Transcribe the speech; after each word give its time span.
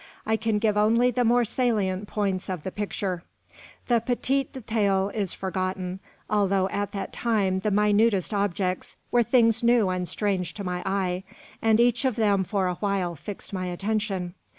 I 0.25 0.35
can 0.35 0.57
give 0.57 0.77
only 0.77 1.11
the 1.11 1.23
more 1.23 1.45
salient 1.45 2.07
points 2.07 2.49
of 2.49 2.63
the 2.63 2.71
picture. 2.71 3.21
The 3.85 3.99
petite 3.99 4.51
detail 4.51 5.11
is 5.13 5.35
forgotten, 5.35 5.99
although 6.27 6.67
at 6.69 6.91
that 6.93 7.13
time 7.13 7.59
the 7.59 7.69
minutest 7.69 8.33
objects 8.33 8.95
were 9.11 9.21
things 9.21 9.61
new 9.61 9.89
and 9.89 10.07
strange 10.07 10.55
to 10.55 10.63
my 10.63 10.81
eye, 10.87 11.23
and 11.61 11.79
each 11.79 12.03
of 12.03 12.15
them 12.15 12.43
for 12.43 12.65
a 12.67 12.73
while 12.77 13.13
fixed 13.15 13.53
my 13.53 13.67
attention. 13.67 14.33